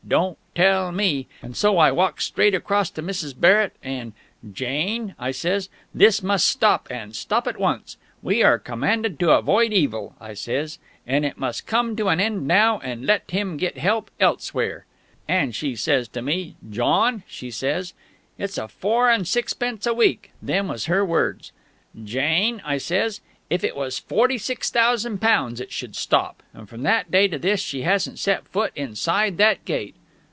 [0.07, 1.27] Don't tell me!...
[1.41, 3.39] And so I walks straight across to Mrs.
[3.39, 4.11] Barrett, and
[4.51, 9.71] 'Jane,' I says, 'this must stop, and stop at once; we are commanded to avoid
[9.71, 14.11] evil,' I says, 'and it must come to an end now; let him get help
[14.19, 14.85] elsewhere.'
[15.29, 17.93] "And she says to me, 'John,' she says,
[18.37, 21.53] 'it's four and sixpence a week' them was her words.
[22.03, 26.43] "'Jane,' I says, 'if it was forty six thousand pounds it should stop'...
[26.53, 29.95] and from that day to this she hasn't set foot inside that gate."